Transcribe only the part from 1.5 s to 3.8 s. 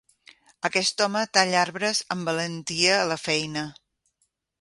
arbres amb valentia a la feina.